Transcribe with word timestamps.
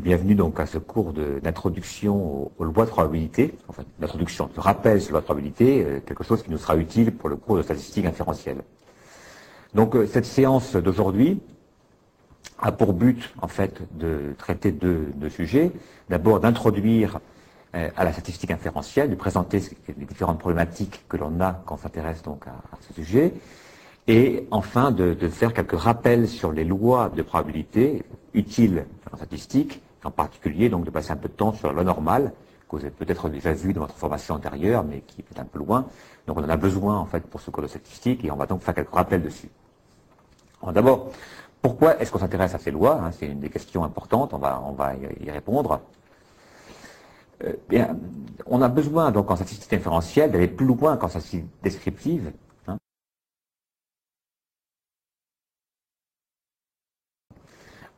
bienvenue 0.00 0.34
donc 0.34 0.58
à 0.58 0.66
ce 0.66 0.78
cours 0.78 1.12
d'introduction 1.12 2.50
aux, 2.58 2.64
lois 2.64 2.86
de 2.86 2.90
probabilité, 2.90 3.54
enfin 3.68 3.84
d'introduction, 3.98 4.48
de 4.54 4.60
rappel 4.60 5.00
sur 5.00 5.14
la 5.14 5.20
probabilité, 5.20 5.84
euh, 5.84 6.00
quelque 6.00 6.24
chose 6.24 6.42
qui 6.42 6.50
nous 6.50 6.58
sera 6.58 6.76
utile 6.76 7.12
pour 7.12 7.28
le 7.28 7.36
cours 7.36 7.58
de 7.58 7.62
statistique 7.62 8.06
inférentielle. 8.06 8.62
Donc 9.74 9.94
euh, 9.94 10.06
cette 10.06 10.24
séance 10.24 10.74
d'aujourd'hui 10.74 11.40
a 12.58 12.72
pour 12.72 12.94
but 12.94 13.32
en 13.42 13.48
fait 13.48 13.82
de 13.96 14.34
traiter 14.38 14.72
deux, 14.72 15.12
sujets. 15.28 15.70
D'abord 16.08 16.40
d'introduire 16.40 17.20
euh, 17.74 17.88
à 17.96 18.04
la 18.04 18.12
statistique 18.12 18.50
inférentielle, 18.50 19.10
de 19.10 19.16
présenter 19.16 19.62
les 19.86 20.06
différentes 20.06 20.38
problématiques 20.38 21.04
que 21.08 21.18
l'on 21.18 21.40
a 21.40 21.62
quand 21.66 21.74
on 21.74 21.78
s'intéresse 21.78 22.22
donc 22.22 22.46
à, 22.46 22.54
ce 22.80 22.94
sujet, 22.94 23.34
et 24.08 24.46
enfin 24.50 24.92
de, 24.92 25.12
de, 25.12 25.28
faire 25.28 25.52
quelques 25.52 25.78
rappels 25.78 26.26
sur 26.26 26.52
les 26.52 26.64
lois 26.64 27.10
de 27.14 27.22
probabilité 27.22 28.02
utiles 28.32 28.86
en 29.12 29.16
statistique, 29.16 29.82
en 30.04 30.10
particulier 30.10 30.68
donc 30.68 30.84
de 30.84 30.90
passer 30.90 31.12
un 31.12 31.16
peu 31.16 31.28
de 31.28 31.34
temps 31.34 31.52
sur 31.52 31.68
la 31.68 31.74
loi 31.74 31.84
normale, 31.84 32.32
que 32.68 32.76
vous 32.76 32.82
avez 32.82 32.90
peut-être 32.90 33.28
déjà 33.28 33.52
vu 33.52 33.72
dans 33.72 33.82
votre 33.82 33.96
formation 33.96 34.34
antérieure, 34.34 34.84
mais 34.84 35.00
qui 35.00 35.20
est 35.20 35.40
un 35.40 35.44
peu 35.44 35.58
loin. 35.58 35.86
Donc 36.26 36.38
on 36.38 36.44
en 36.44 36.48
a 36.48 36.56
besoin 36.56 36.98
en 36.98 37.06
fait 37.06 37.20
pour 37.20 37.40
ce 37.40 37.50
cours 37.50 37.62
de 37.62 37.68
statistique 37.68 38.24
et 38.24 38.30
on 38.30 38.36
va 38.36 38.46
donc 38.46 38.62
faire 38.62 38.74
quelques 38.74 38.94
rappels 38.94 39.22
dessus. 39.22 39.48
D'abord, 40.72 41.10
pourquoi 41.62 42.00
est-ce 42.00 42.12
qu'on 42.12 42.18
s'intéresse 42.18 42.54
à 42.54 42.58
ces 42.58 42.70
lois 42.70 43.00
hein, 43.02 43.10
C'est 43.12 43.26
une 43.26 43.40
des 43.40 43.50
questions 43.50 43.82
importantes, 43.82 44.32
on 44.34 44.38
va, 44.38 44.62
on 44.64 44.72
va 44.72 44.92
y 44.94 45.30
répondre. 45.30 45.80
Euh, 47.44 47.54
on 48.46 48.60
a 48.60 48.68
besoin 48.68 49.10
donc 49.10 49.30
en 49.30 49.36
statistique 49.36 49.72
inférentielle 49.72 50.30
d'aller 50.30 50.48
plus 50.48 50.66
loin 50.66 50.96
qu'en 50.96 51.08
statistique 51.08 51.46
descriptive 51.62 52.32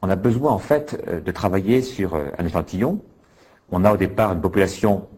on 0.02 0.10
a 0.10 0.16
besoin 0.16 0.50
en 0.50 0.58
fait 0.58 1.00
euh, 1.06 1.20
de 1.20 1.30
travailler 1.30 1.80
sur 1.80 2.14
euh, 2.14 2.26
un 2.36 2.44
échantillon. 2.44 3.00
On 3.70 3.84
a 3.84 3.92
au 3.92 3.96
départ 3.96 4.32
une 4.32 4.40
population, 4.40 5.08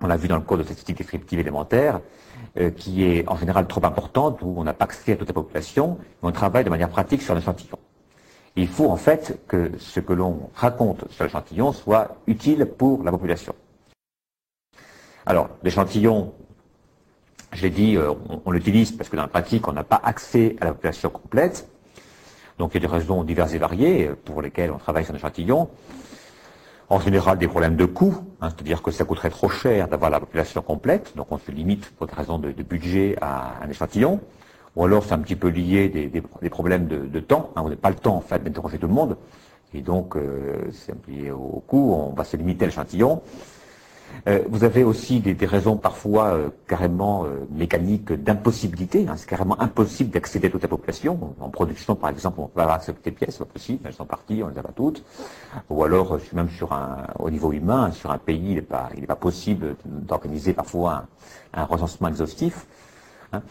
on 0.00 0.06
l'a 0.06 0.16
vu 0.16 0.28
dans 0.28 0.36
le 0.36 0.42
cours 0.42 0.56
de 0.56 0.62
statistique 0.62 0.96
descriptive 0.96 1.40
élémentaire, 1.40 2.00
euh, 2.58 2.70
qui 2.70 3.04
est 3.04 3.28
en 3.28 3.36
général 3.36 3.66
trop 3.66 3.84
importante, 3.84 4.38
où 4.40 4.54
on 4.56 4.64
n'a 4.64 4.72
pas 4.72 4.84
accès 4.84 5.12
à 5.12 5.16
toute 5.16 5.28
la 5.28 5.34
population, 5.34 5.98
mais 6.22 6.28
on 6.28 6.32
travaille 6.32 6.64
de 6.64 6.70
manière 6.70 6.88
pratique 6.88 7.20
sur 7.20 7.34
un 7.34 7.38
échantillon. 7.38 7.78
Il 8.54 8.68
faut 8.68 8.88
en 8.88 8.96
fait 8.96 9.40
que 9.48 9.72
ce 9.78 9.98
que 10.00 10.12
l'on 10.12 10.50
raconte 10.54 11.10
sur 11.10 11.24
l'échantillon 11.24 11.72
soit 11.72 12.16
utile 12.26 12.66
pour 12.66 13.02
la 13.02 13.10
population. 13.10 13.54
Alors, 15.24 15.48
l'échantillon, 15.62 16.34
je 17.52 17.62
l'ai 17.62 17.70
dit, 17.70 17.96
on 18.44 18.50
l'utilise 18.50 18.92
parce 18.92 19.08
que 19.08 19.16
dans 19.16 19.22
la 19.22 19.28
pratique, 19.28 19.66
on 19.68 19.72
n'a 19.72 19.84
pas 19.84 20.00
accès 20.02 20.56
à 20.60 20.66
la 20.66 20.72
population 20.72 21.08
complète. 21.08 21.71
Donc 22.58 22.72
il 22.74 22.82
y 22.82 22.84
a 22.84 22.88
des 22.88 22.92
raisons 22.92 23.24
diverses 23.24 23.54
et 23.54 23.58
variées 23.58 24.10
pour 24.24 24.42
lesquelles 24.42 24.70
on 24.70 24.78
travaille 24.78 25.04
sur 25.04 25.14
un 25.14 25.16
échantillon. 25.16 25.68
En 26.88 27.00
général, 27.00 27.38
des 27.38 27.48
problèmes 27.48 27.76
de 27.76 27.86
coût, 27.86 28.14
hein, 28.40 28.50
c'est-à-dire 28.50 28.82
que 28.82 28.90
ça 28.90 29.04
coûterait 29.04 29.30
trop 29.30 29.48
cher 29.48 29.88
d'avoir 29.88 30.10
la 30.10 30.20
population 30.20 30.60
complète, 30.60 31.16
donc 31.16 31.28
on 31.30 31.38
se 31.38 31.50
limite 31.50 31.90
pour 31.92 32.06
des 32.06 32.12
raisons 32.12 32.38
de, 32.38 32.50
budget 32.62 33.16
à 33.20 33.54
un 33.62 33.70
échantillon. 33.70 34.20
Ou 34.76 34.84
alors 34.84 35.04
c'est 35.04 35.14
un 35.14 35.18
petit 35.18 35.36
peu 35.36 35.48
lié 35.48 35.88
des, 35.88 36.08
des, 36.08 36.50
problèmes 36.50 36.86
de, 36.86 37.20
temps. 37.20 37.50
Hein, 37.56 37.62
on 37.64 37.70
n'a 37.70 37.76
pas 37.76 37.88
le 37.88 37.96
temps 37.96 38.16
en 38.16 38.20
fait 38.20 38.42
d'interroger 38.42 38.78
tout 38.78 38.88
le 38.88 38.92
monde, 38.92 39.16
et 39.72 39.80
donc 39.80 40.16
euh, 40.16 40.70
c'est 40.72 40.94
lié 41.08 41.30
au 41.30 41.62
coût. 41.66 41.94
On 41.94 42.12
va 42.12 42.24
se 42.24 42.36
limiter 42.36 42.64
à 42.64 42.68
l'échantillon. 42.68 43.22
Euh, 44.28 44.44
vous 44.48 44.62
avez 44.62 44.84
aussi 44.84 45.18
des, 45.20 45.46
raisons 45.46 45.76
parfois 45.76 46.26
euh, 46.34 46.50
carrément 46.68 47.24
euh, 47.24 47.44
mécaniques 47.50 48.12
d'impossibilité. 48.12 49.06
Hein. 49.08 49.14
c'est 49.16 49.28
carrément 49.28 49.60
impossible 49.60 50.10
d'accéder 50.10 50.46
à 50.46 50.50
toute 50.50 50.62
la 50.62 50.68
population. 50.68 51.34
En 51.40 51.48
production, 51.48 51.96
par 51.96 52.10
exemple, 52.10 52.40
on 52.40 52.60
à 52.60 52.78
toutes 52.78 53.04
les 53.04 53.12
pièces, 53.12 53.30
c'est 53.32 53.38
pas 53.44 53.52
possible, 53.52 53.80
elles 53.84 53.92
sont 53.92 54.04
parties, 54.04 54.42
on 54.44 54.48
les 54.48 54.58
a 54.58 54.62
pas 54.62 54.72
toutes. 54.72 55.04
Ou 55.70 55.82
alors, 55.82 56.18
même 56.32 56.50
sur 56.50 56.72
un, 56.72 56.98
au 57.18 57.30
niveau 57.30 57.52
humain, 57.52 57.90
sur 57.90 58.12
un 58.12 58.18
pays, 58.18 58.50
il 58.50 58.54
n'est 58.54 58.62
pas, 58.62 58.90
pas 59.08 59.16
possible 59.16 59.74
d'organiser 59.84 60.52
parfois 60.52 61.06
un, 61.52 61.64
recensement 61.64 62.08
exhaustif. 62.08 62.66
Hein. 63.32 63.42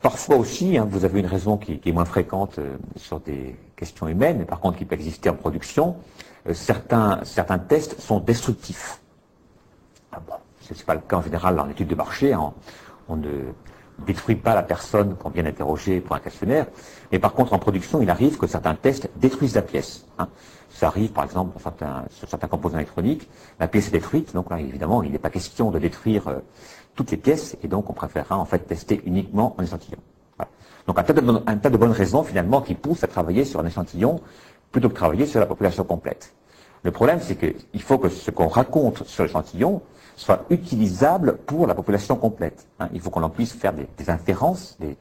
parfois 0.00 0.36
aussi, 0.36 0.76
hein, 0.76 0.86
vous 0.90 1.04
avez 1.04 1.20
une 1.20 1.26
raison 1.26 1.56
qui, 1.56 1.80
est 1.84 1.92
moins 1.92 2.04
fréquente 2.04 2.58
sur 2.96 3.20
des 3.20 3.56
questions 3.76 4.08
humaines, 4.08 4.38
mais 4.40 4.44
par 4.44 4.58
contre 4.58 4.76
qui 4.76 4.84
peut 4.84 4.96
exister 4.96 5.30
en 5.30 5.34
production. 5.34 5.96
certains, 6.52 7.20
certains 7.22 7.58
tests 7.58 8.00
sont 8.00 8.18
destructifs. 8.18 9.01
Ce 10.62 10.74
n'est 10.74 10.84
pas 10.84 10.94
le 10.94 11.00
cas 11.00 11.16
en 11.16 11.22
général 11.22 11.58
en 11.58 11.68
étude 11.68 11.88
de 11.88 11.94
marché. 11.94 12.32
Hein. 12.32 12.52
On 13.08 13.16
ne 13.16 13.52
détruit 13.98 14.36
pas 14.36 14.54
la 14.54 14.62
personne 14.62 15.16
qu'on 15.16 15.30
vient 15.30 15.42
d'interroger 15.42 16.00
pour 16.00 16.16
un 16.16 16.18
questionnaire. 16.18 16.66
Mais 17.10 17.18
par 17.18 17.32
contre, 17.34 17.52
en 17.52 17.58
production, 17.58 18.00
il 18.02 18.10
arrive 18.10 18.38
que 18.38 18.46
certains 18.46 18.74
tests 18.74 19.10
détruisent 19.16 19.54
la 19.54 19.62
pièce. 19.62 20.06
Hein. 20.18 20.28
Ça 20.70 20.86
arrive, 20.86 21.12
par 21.12 21.24
exemple, 21.24 21.58
sur 22.10 22.28
certains 22.28 22.48
composants 22.48 22.78
électroniques. 22.78 23.28
La 23.60 23.68
pièce 23.68 23.88
est 23.88 23.92
détruite, 23.92 24.32
donc 24.34 24.50
là, 24.50 24.58
évidemment, 24.58 25.02
il 25.02 25.12
n'est 25.12 25.18
pas 25.18 25.30
question 25.30 25.70
de 25.70 25.78
détruire 25.78 26.28
euh, 26.28 26.38
toutes 26.94 27.10
les 27.10 27.18
pièces, 27.18 27.56
et 27.62 27.68
donc 27.68 27.90
on 27.90 27.92
préférera 27.92 28.38
en 28.38 28.44
fait 28.46 28.60
tester 28.60 29.02
uniquement 29.04 29.54
en 29.58 29.62
échantillon. 29.62 29.98
Donc 30.86 30.98
un 30.98 31.02
tas, 31.02 31.12
de, 31.12 31.42
un 31.46 31.56
tas 31.58 31.70
de 31.70 31.76
bonnes 31.76 31.92
raisons, 31.92 32.24
finalement, 32.24 32.60
qui 32.60 32.74
poussent 32.74 33.04
à 33.04 33.06
travailler 33.06 33.44
sur 33.44 33.60
un 33.60 33.66
échantillon 33.66 34.20
plutôt 34.72 34.88
que 34.88 34.94
travailler 34.94 35.26
sur 35.26 35.38
la 35.38 35.46
population 35.46 35.84
complète. 35.84 36.32
Le 36.82 36.90
problème, 36.90 37.20
c'est 37.20 37.36
qu'il 37.36 37.82
faut 37.82 37.98
que 37.98 38.08
ce 38.08 38.30
qu'on 38.30 38.48
raconte 38.48 39.04
sur 39.06 39.24
l'échantillon 39.24 39.82
soit 40.16 40.44
utilisable 40.50 41.38
pour 41.38 41.66
la 41.66 41.74
population 41.74 42.16
complète. 42.16 42.66
Hein. 42.78 42.88
il 42.92 43.00
faut 43.00 43.10
qu'on 43.10 43.22
en 43.22 43.30
puisse 43.30 43.52
faire 43.52 43.72
des, 43.72 44.10
inférences, 44.10 44.76
des, 44.78 44.96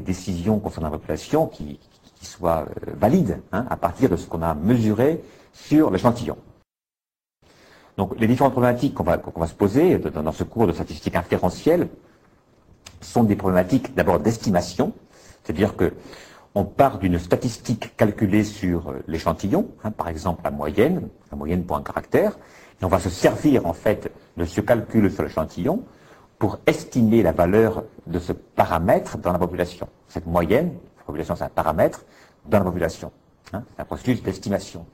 décisions 0.00 0.58
concernant 0.58 0.90
la 0.90 0.98
population 0.98 1.46
qui, 1.46 1.78
soient 2.20 2.66
euh, 2.68 2.92
valides 2.94 3.40
hein, 3.52 3.64
à 3.70 3.76
partir 3.76 4.10
de 4.10 4.16
ce 4.16 4.26
qu'on 4.26 4.42
a 4.42 4.52
mesuré 4.52 5.22
sur 5.52 5.90
l'échantillon. 5.90 6.36
Donc 7.96 8.18
les 8.18 8.26
différentes 8.26 8.52
problématiques 8.52 8.94
qu'on 8.94 9.04
va, 9.04 9.16
va, 9.16 9.46
se 9.46 9.54
poser 9.54 9.98
dans, 9.98 10.32
ce 10.32 10.44
cours 10.44 10.66
de 10.66 10.72
statistique 10.72 11.14
inférentielle 11.14 11.88
sont 13.00 13.22
des 13.22 13.36
problématiques 13.36 13.94
d'abord 13.94 14.18
d'estimation, 14.18 14.92
c'est-à-dire 15.44 15.76
que 15.76 15.92
on 16.58 16.64
part 16.64 16.98
d'une 16.98 17.20
statistique 17.20 17.96
calculée 17.96 18.42
sur 18.42 18.90
euh, 18.90 18.98
l'échantillon, 19.06 19.68
hein, 19.84 19.92
par 19.92 20.08
exemple 20.08 20.40
la 20.42 20.50
moyenne, 20.50 21.08
la 21.30 21.36
moyenne 21.36 21.62
pour 21.64 21.76
un 21.76 21.82
caractère, 21.82 22.32
et 22.80 22.84
on 22.84 22.88
va 22.88 22.98
se 22.98 23.10
servir 23.10 23.64
en 23.64 23.72
fait 23.72 24.10
de 24.36 24.44
ce 24.44 24.60
calcul 24.60 25.08
sur 25.12 25.22
l'échantillon 25.22 25.84
pour 26.36 26.58
estimer 26.66 27.22
la 27.22 27.30
valeur 27.30 27.84
de 28.08 28.18
ce 28.18 28.32
paramètre 28.32 29.18
dans 29.18 29.32
la 29.32 29.38
population. 29.38 29.88
Cette 30.08 30.26
moyenne, 30.26 30.72
la 30.96 31.04
population 31.04 31.36
c'est 31.36 31.44
un 31.44 31.48
paramètre 31.48 32.04
dans 32.46 32.58
la 32.58 32.64
population. 32.64 33.12
Hein, 33.52 33.62
c'est 33.70 33.82
un 33.82 33.84
processus 33.84 34.20
d'estimation. 34.24 34.84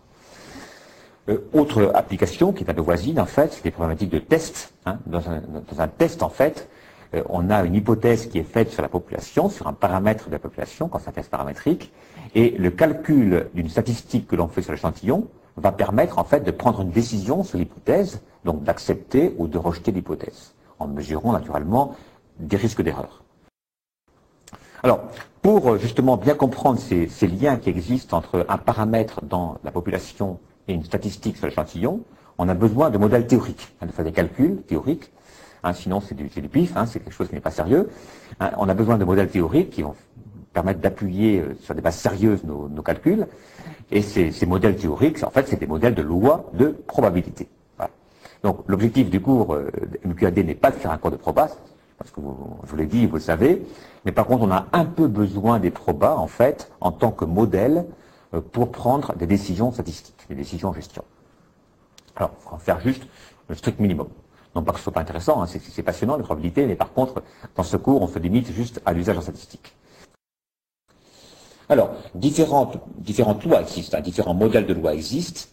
Euh, 1.30 1.38
autre 1.54 1.92
application 1.94 2.52
qui 2.52 2.64
est 2.64 2.70
un 2.70 2.74
peu 2.74 2.82
voisine 2.82 3.18
en 3.18 3.26
fait, 3.26 3.54
c'est 3.54 3.64
des 3.64 3.70
problématiques 3.70 4.10
de 4.10 4.18
test. 4.18 4.74
Hein. 4.84 4.98
Dans, 5.06 5.22
un, 5.30 5.88
test 5.88 6.22
en 6.22 6.28
fait, 6.28 6.68
euh, 7.14 7.22
on 7.28 7.50
a 7.50 7.64
une 7.64 7.74
hypothèse 7.74 8.26
qui 8.26 8.38
est 8.38 8.44
faite 8.44 8.70
sur 8.70 8.82
la 8.82 8.88
population, 8.88 9.48
sur 9.48 9.66
un 9.66 9.72
paramètre 9.72 10.26
de 10.26 10.32
la 10.32 10.38
population, 10.38 10.88
quand 10.88 10.98
c'est 10.98 11.18
un 11.18 11.22
paramétrique, 11.22 11.92
et 12.34 12.50
le 12.50 12.70
calcul 12.70 13.48
d'une 13.54 13.68
statistique 13.68 14.26
que 14.26 14.36
l'on 14.36 14.48
fait 14.48 14.62
sur 14.62 14.72
l'échantillon 14.72 15.28
va 15.56 15.72
permettre 15.72 16.18
en 16.18 16.24
fait 16.24 16.40
de 16.40 16.50
prendre 16.50 16.80
une 16.82 16.90
décision 16.90 17.44
sur 17.44 17.58
l'hypothèse, 17.58 18.20
donc 18.44 18.62
d'accepter 18.64 19.34
ou 19.38 19.46
de 19.46 19.58
rejeter 19.58 19.92
l'hypothèse, 19.92 20.54
en 20.78 20.88
mesurant 20.88 21.32
naturellement 21.32 21.94
des 22.38 22.56
risques 22.56 22.82
d'erreur. 22.82 23.22
Alors, 24.82 25.00
pour 25.40 25.72
euh, 25.72 25.78
justement 25.78 26.16
bien 26.16 26.34
comprendre 26.34 26.78
ces, 26.78 27.26
liens 27.26 27.56
qui 27.56 27.70
existent 27.70 28.18
entre 28.18 28.44
un 28.48 28.58
paramètre 28.58 29.24
dans 29.24 29.58
la 29.64 29.70
population 29.70 30.40
et 30.68 30.74
une 30.74 30.84
statistique 30.84 31.36
sur 31.36 31.46
l'échantillon, 31.46 32.00
on 32.38 32.48
a 32.48 32.54
besoin 32.54 32.90
de 32.90 32.98
modèles 32.98 33.26
théoriques, 33.26 33.74
hein, 33.80 33.86
de 33.86 33.92
faire 33.92 34.04
des 34.04 34.12
calculs 34.12 34.60
théoriques, 34.66 35.10
hein, 35.64 35.72
sinon 35.72 36.00
c'est 36.00 36.14
du, 36.14 36.28
pif, 36.48 36.76
hein, 36.76 36.86
c'est 36.86 37.00
quelque 37.00 37.12
chose 37.12 37.28
qui 37.28 37.34
n'est 37.34 37.40
pas 37.40 37.50
sérieux. 37.50 37.90
on 38.58 38.68
a 38.68 38.74
besoin 38.74 38.98
de 38.98 39.04
modèles 39.04 39.28
théoriques 39.28 39.70
qui 39.70 39.82
vont 39.82 39.94
permettre 40.54 40.80
d'appuyer 40.80 41.40
euh, 41.40 41.54
sur 41.60 41.74
des 41.74 41.82
bases 41.82 41.96
sérieuses 41.96 42.44
nos, 42.44 42.82
calculs, 42.82 43.26
et 43.90 44.00
ces, 44.00 44.46
modèles 44.46 44.76
théoriques, 44.76 45.22
en 45.22 45.30
fait, 45.30 45.46
c'est 45.48 45.58
des 45.58 45.66
modèles 45.66 45.94
de 45.94 46.02
loi 46.02 46.50
de 46.54 46.68
probabilité. 46.86 47.48
Donc 48.42 48.64
l'objectif 48.66 49.08
du 49.10 49.20
cours 49.20 49.54
euh, 49.54 49.70
MQAD 50.04 50.38
n'est 50.38 50.54
pas 50.54 50.70
de 50.70 50.76
faire 50.76 50.90
un 50.90 50.98
cours 50.98 51.10
de 51.10 51.16
probas, 51.16 51.48
parce 51.98 52.10
que 52.10 52.20
je 52.20 52.70
vous 52.70 52.76
l'ai 52.76 52.86
dit, 52.86 53.06
vous 53.06 53.16
le 53.16 53.20
savez, 53.20 53.62
mais 54.04 54.12
par 54.12 54.26
contre 54.26 54.42
on 54.42 54.50
a 54.50 54.66
un 54.72 54.84
peu 54.84 55.08
besoin 55.08 55.58
des 55.58 55.70
probas, 55.70 56.14
en 56.14 56.26
fait, 56.26 56.70
en 56.80 56.92
tant 56.92 57.10
que 57.10 57.24
modèle 57.24 57.86
euh, 58.34 58.40
pour 58.40 58.70
prendre 58.70 59.14
des 59.16 59.26
décisions 59.26 59.72
statistiques, 59.72 60.26
des 60.28 60.34
décisions 60.34 60.68
en 60.68 60.74
gestion. 60.74 61.04
Alors, 62.16 62.30
on 62.46 62.56
va 62.56 62.58
faire 62.58 62.80
juste 62.80 63.02
le 63.48 63.54
strict 63.54 63.80
minimum. 63.80 64.08
Non 64.54 64.62
pas 64.62 64.72
que 64.72 64.78
ce 64.78 64.84
soit 64.84 64.92
pas 64.92 65.00
intéressant, 65.00 65.42
hein, 65.42 65.46
c'est 65.46 65.82
passionnant, 65.82 66.16
les 66.16 66.22
probabilités, 66.22 66.66
mais 66.66 66.76
par 66.76 66.92
contre, 66.92 67.22
dans 67.56 67.62
ce 67.62 67.76
cours, 67.76 68.02
on 68.02 68.06
se 68.06 68.18
limite 68.18 68.52
juste 68.52 68.80
à 68.86 68.92
l'usage 68.92 69.18
en 69.18 69.20
statistique. 69.20 69.74
Alors, 71.68 71.94
différentes, 72.14 72.76
lois 73.44 73.60
existent, 73.60 73.98
hein, 73.98 74.00
différents 74.00 74.34
modèles 74.34 74.66
de 74.66 74.74
lois 74.74 74.94
existent. 74.94 75.48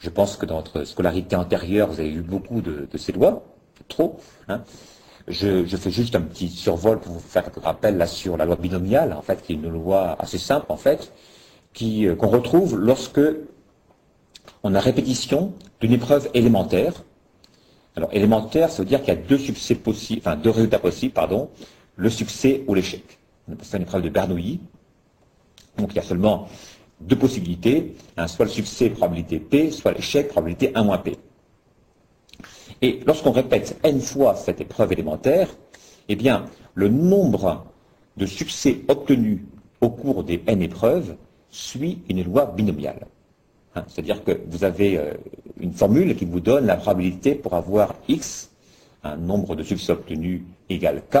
Je 0.00 0.10
pense 0.10 0.36
que 0.36 0.44
dans 0.44 0.56
votre 0.56 0.84
scolarité 0.84 1.36
antérieure, 1.36 1.88
vous 1.88 2.00
avez 2.00 2.10
eu 2.10 2.20
beaucoup 2.20 2.60
de, 2.60 2.88
ces 2.96 3.12
lois, 3.12 3.44
trop. 3.88 4.18
Hein. 4.48 4.62
Je, 5.28 5.64
fais 5.76 5.92
juste 5.92 6.16
un 6.16 6.20
petit 6.20 6.48
survol 6.48 6.98
pour 6.98 7.12
vous 7.12 7.20
faire 7.20 7.44
un 7.46 7.60
rappel 7.60 7.96
là 7.96 8.08
sur 8.08 8.36
la 8.36 8.44
loi 8.44 8.56
binomiale, 8.56 9.12
en 9.12 9.22
fait, 9.22 9.40
qui 9.42 9.52
est 9.52 9.54
une 9.54 9.68
loi 9.68 10.16
assez 10.18 10.38
simple, 10.38 10.66
en 10.68 10.76
fait, 10.76 11.12
euh, 11.80 12.16
qu'on 12.16 12.28
retrouve 12.28 12.76
lorsque 12.76 13.20
on 14.64 14.74
a 14.74 14.80
répétition 14.80 15.52
d'une 15.80 15.92
épreuve 15.92 16.28
élémentaire. 16.34 17.04
Alors 17.96 18.08
élémentaire, 18.12 18.70
ça 18.70 18.82
veut 18.82 18.88
dire 18.88 19.00
qu'il 19.00 19.14
y 19.14 19.16
a 19.16 20.36
deux 20.36 20.50
résultats 20.50 20.78
possibles, 20.78 21.12
pardon, 21.12 21.50
le 21.96 22.10
succès 22.10 22.64
ou 22.66 22.74
l'échec. 22.74 23.18
On 23.48 23.52
appelle 23.52 23.66
ça 23.66 23.76
une 23.76 23.82
épreuve 23.82 24.02
de 24.02 24.08
Bernoulli. 24.08 24.60
Donc 25.76 25.90
il 25.92 25.96
y 25.96 25.98
a 25.98 26.02
seulement 26.02 26.48
deux 27.00 27.16
possibilités, 27.16 27.94
soit 28.26 28.44
le 28.44 28.50
succès, 28.50 28.90
probabilité 28.90 29.40
P, 29.40 29.70
soit 29.70 29.92
l'échec, 29.92 30.28
probabilité 30.28 30.72
1 30.74 30.84
moins 30.84 30.98
P. 30.98 31.16
Et 32.80 33.00
lorsqu'on 33.06 33.32
répète 33.32 33.78
n 33.82 34.00
fois 34.00 34.34
cette 34.36 34.60
épreuve 34.60 34.92
élémentaire, 34.92 35.48
eh 36.08 36.16
bien, 36.16 36.46
le 36.74 36.88
nombre 36.88 37.64
de 38.16 38.26
succès 38.26 38.80
obtenus 38.88 39.40
au 39.80 39.90
cours 39.90 40.24
des 40.24 40.42
n 40.46 40.62
épreuves 40.62 41.16
suit 41.50 42.02
une 42.08 42.24
loi 42.24 42.46
binomiale. 42.46 43.06
Hein, 43.74 43.84
c'est-à-dire 43.88 44.22
que 44.24 44.40
vous 44.48 44.64
avez 44.64 44.98
euh, 44.98 45.14
une 45.62 45.72
formule 45.72 46.14
qui 46.16 46.24
vous 46.24 46.40
donne 46.40 46.66
la 46.66 46.76
probabilité 46.76 47.34
pour 47.34 47.54
avoir 47.54 47.94
x, 48.08 48.50
un 49.04 49.16
nombre 49.16 49.54
de 49.56 49.62
succès 49.62 49.92
obtenus 49.92 50.42
égal 50.68 51.02
k, 51.10 51.16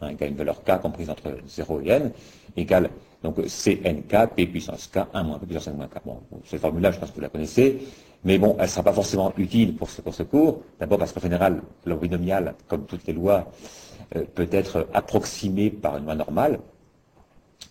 hein, 0.00 0.08
égale 0.08 0.30
une 0.30 0.36
valeur 0.36 0.64
k 0.64 0.80
comprise 0.80 1.10
entre 1.10 1.36
0 1.46 1.80
et 1.84 1.88
n, 1.90 2.10
égale 2.56 2.90
donc 3.22 3.36
cnk, 3.36 4.34
p 4.34 4.46
puissance 4.46 4.88
k, 4.88 5.00
1 5.12 5.22
moins 5.22 5.38
p 5.38 5.46
puissance 5.46 5.68
n 5.68 5.76
moins 5.76 5.86
k. 5.88 6.00
Bon, 6.04 6.18
cette 6.44 6.60
formule-là, 6.60 6.90
je 6.90 6.98
pense 6.98 7.10
que 7.10 7.14
vous 7.16 7.20
la 7.20 7.28
connaissez, 7.28 7.78
mais 8.24 8.38
bon, 8.38 8.56
elle 8.58 8.64
ne 8.64 8.70
sera 8.70 8.82
pas 8.82 8.92
forcément 8.92 9.32
utile 9.36 9.76
pour 9.76 9.90
ce, 9.90 10.00
pour 10.00 10.14
ce 10.14 10.22
cours. 10.22 10.62
D'abord 10.80 10.98
parce 10.98 11.12
qu'en 11.12 11.20
général, 11.20 11.62
la 11.84 11.92
loi 11.92 12.00
binomiale, 12.00 12.54
comme 12.68 12.86
toutes 12.86 13.06
les 13.06 13.12
lois, 13.12 13.50
euh, 14.16 14.24
peut 14.34 14.48
être 14.50 14.88
approximée 14.94 15.70
par 15.70 15.98
une 15.98 16.04
loi 16.04 16.14
normale. 16.14 16.58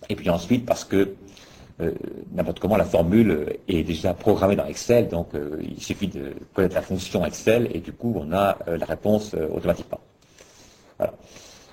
Et 0.10 0.16
puis 0.16 0.30
ensuite 0.30 0.66
parce 0.66 0.84
que 0.86 1.16
euh, 1.82 1.94
n'importe 2.34 2.60
comment, 2.60 2.78
la 2.78 2.86
formule 2.86 3.58
est 3.68 3.84
déjà 3.84 4.14
programmée 4.14 4.56
dans 4.56 4.66
Excel, 4.66 5.08
donc 5.08 5.34
euh, 5.34 5.62
il 5.62 5.82
suffit 5.82 6.08
de 6.08 6.34
connaître 6.54 6.76
la 6.76 6.82
fonction 6.82 7.26
Excel 7.26 7.70
et 7.74 7.80
du 7.80 7.92
coup 7.92 8.14
on 8.16 8.32
a 8.32 8.58
euh, 8.68 8.78
la 8.78 8.86
réponse 8.86 9.36
automatiquement. 9.54 10.00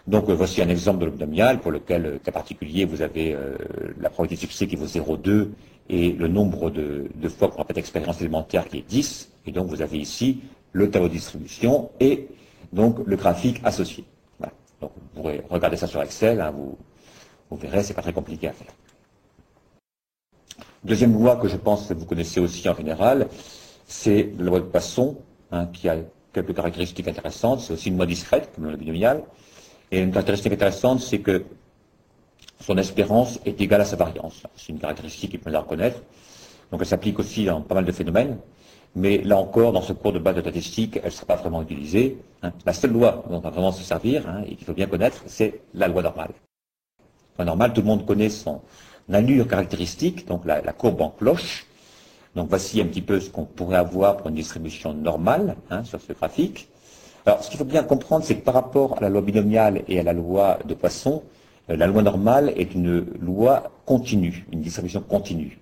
Donc 0.07 0.31
voici 0.31 0.63
un 0.63 0.69
exemple 0.71 1.01
de 1.01 1.05
l'obnomial 1.05 1.61
pour 1.61 1.71
lequel, 1.71 2.19
cas 2.25 2.33
particulier, 2.33 2.87
vous 2.87 3.03
avez 3.03 3.37
la 4.01 4.09
probabilité 4.09 4.47
de 4.47 4.51
succès 4.51 4.67
qui 4.67 4.75
vaut 4.75 4.87
0,2 4.87 5.49
et 5.91 6.13
le 6.13 6.29
nombre 6.29 6.71
de, 6.71 7.11
fois 7.29 7.49
qu'on 7.49 7.59
répète 7.59 7.77
expérience 7.77 8.19
élémentaire 8.23 8.67
qui 8.67 8.79
est 8.79 8.89
10. 8.89 9.31
Et 9.45 9.53
donc 9.53 9.67
vous 9.67 9.83
avez 9.83 9.99
ici 9.99 10.41
le 10.73 10.91
tableau 10.91 11.09
de 11.09 11.13
distribution 11.13 11.91
et 12.01 12.27
donc 12.73 13.01
le 13.05 13.17
graphique 13.17 13.61
associé. 13.65 14.05
Donc 14.81 14.93
vous 14.97 15.21
pourrez 15.21 15.43
regarder 15.51 15.77
ça 15.77 15.87
sur 15.87 16.01
Excel, 16.01 16.41
hein, 16.41 16.53
vous, 16.53 16.79
vous 17.51 17.57
verrez, 17.59 17.83
c'est 17.83 17.93
pas 17.93 18.01
très 18.01 18.15
compliqué 18.15 18.49
à 18.49 18.53
faire. 18.53 18.73
Deuxième 20.85 21.13
loi 21.13 21.37
que 21.37 21.49
je 21.49 21.57
pense 21.57 21.89
que 21.89 21.95
vous 21.95 22.05
connaissez 22.05 22.39
aussi 22.39 22.69
en 22.69 22.75
général, 22.75 23.27
c'est 23.87 24.31
la 24.39 24.45
loi 24.45 24.61
de 24.61 24.65
Poisson, 24.67 25.17
hein, 25.51 25.67
qui 25.73 25.89
a 25.89 25.97
quelques 26.33 26.55
caractéristiques 26.55 27.09
intéressantes. 27.09 27.61
C'est 27.61 27.73
aussi 27.73 27.89
une 27.89 27.97
loi 27.97 28.07
discrète, 28.07 28.51
comme 28.55 28.71
le 28.71 28.77
binomial. 28.77 29.25
Et 29.91 30.01
une 30.01 30.13
caractéristique 30.13 30.53
intéressante, 30.53 31.01
c'est 31.01 31.19
que 31.19 31.45
son 32.61 32.77
espérance 32.79 33.41
est 33.45 33.61
égale 33.61 33.81
à 33.81 33.85
sa 33.85 33.97
variance. 33.97 34.43
C'est 34.57 34.69
une 34.69 34.79
caractéristique 34.79 35.31
qu'il 35.31 35.41
faut 35.41 35.51
la 35.51 35.61
reconnaître. 35.61 36.01
Donc 36.71 36.81
elle 36.81 36.87
s'applique 36.87 37.19
aussi 37.19 37.45
dans 37.45 37.61
pas 37.61 37.75
mal 37.75 37.85
de 37.85 37.93
phénomènes. 37.93 38.39
Mais 38.95 39.19
là 39.19 39.37
encore, 39.37 39.73
dans 39.73 39.83
ce 39.83 39.93
cours 39.93 40.13
de 40.13 40.19
base 40.19 40.37
de 40.37 40.41
statistique, 40.43 40.97
elle 40.99 41.07
ne 41.07 41.11
sera 41.11 41.27
pas 41.27 41.37
vraiment 41.37 41.63
utilisée. 41.63 42.19
Hein. 42.43 42.53
La 42.65 42.73
seule 42.73 42.93
loi 42.93 43.25
dont 43.29 43.37
on 43.37 43.41
va 43.41 43.51
vraiment 43.51 43.73
se 43.73 43.83
servir, 43.83 44.29
hein, 44.29 44.43
et 44.47 44.55
qu'il 44.55 44.67
faut 44.67 44.75
bien 44.75 44.87
connaître, 44.87 45.23
c'est 45.27 45.61
la 45.75 45.89
loi 45.89 46.03
normale. 46.03 46.31
La 47.37 47.45
loi 47.45 47.47
normale, 47.47 47.73
tout 47.73 47.81
le 47.81 47.87
monde 47.87 48.07
connaît 48.07 48.29
son, 48.29 48.61
l'allure 49.09 49.49
caractéristique, 49.49 50.27
donc 50.27 50.45
la, 50.45 50.61
courbe 50.73 51.01
en 51.01 51.11
cloche. 51.11 51.67
Donc 52.37 52.49
voici 52.49 52.81
un 52.81 52.85
petit 52.87 53.03
peu 53.03 53.21
ce 53.21 53.31
qu'on 53.31 53.45
pourrait 53.45 53.79
avoir 53.79 54.17
pour 54.19 54.29
une 54.29 54.35
distribution 54.35 54.93
normale 54.95 55.57
hein, 55.71 55.83
sur 55.85 56.01
ce 56.01 56.13
graphique. 56.13 56.69
Alors 57.27 57.43
ce 57.43 57.51
qu'il 57.51 57.59
faut 57.59 57.65
bien 57.65 57.83
comprendre, 57.83 58.25
c'est 58.25 58.37
que 58.37 58.45
par 58.45 58.55
rapport 58.55 58.99
à 58.99 59.01
la 59.01 59.09
loi 59.09 59.23
binomiale 59.23 59.83
et 59.89 59.99
à 59.99 60.03
la 60.03 60.13
loi 60.13 60.59
de 60.65 60.75
Poisson, 60.75 61.23
euh, 61.71 61.77
la 61.77 61.87
loi 61.87 62.03
normale 62.03 62.53
est 62.57 62.75
une 62.75 63.07
loi 63.21 63.71
continue, 63.87 64.47
une 64.53 64.61
distribution 64.61 65.01
continue. 65.01 65.59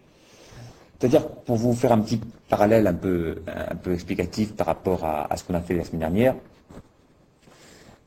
C'est-à-dire, 0.99 1.28
pour 1.28 1.56
vous 1.56 1.75
faire 1.75 1.92
un 1.92 1.99
petit 1.99 2.20
parallèle 2.49 2.87
un 2.87 2.94
peu, 2.94 3.42
un 3.46 3.75
peu 3.75 3.92
explicatif 3.92 4.54
par 4.54 4.66
rapport 4.66 5.04
à, 5.04 5.37
ce 5.37 5.44
qu'on 5.44 5.54
a 5.54 5.60
fait 5.60 5.75
la 5.75 5.84
semaine 5.84 6.00
dernière, 6.00 6.34